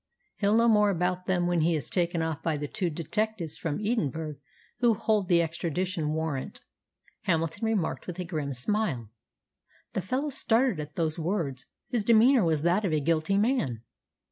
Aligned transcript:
"He'll 0.37 0.57
know 0.57 0.67
more 0.67 0.89
about 0.89 1.27
them 1.27 1.45
when 1.45 1.61
he 1.61 1.75
is 1.75 1.87
taken 1.87 2.23
off 2.23 2.41
by 2.41 2.57
the 2.57 2.67
two 2.67 2.89
detectives 2.89 3.55
from 3.55 3.79
Edinburgh 3.79 4.37
who 4.79 4.95
hold 4.95 5.27
the 5.29 5.43
extradition 5.43 6.09
warrant," 6.13 6.61
Hamilton 7.25 7.63
remarked 7.67 8.07
with 8.07 8.17
a 8.19 8.25
grim 8.25 8.51
smile. 8.55 9.11
The 9.93 10.01
fellow 10.01 10.29
started 10.29 10.79
at 10.79 10.95
those 10.95 11.19
words. 11.19 11.67
His 11.89 12.03
demeanour 12.03 12.43
was 12.43 12.63
that 12.63 12.83
of 12.83 12.91
a 12.93 12.99
guilty 12.99 13.37
man. 13.37 13.83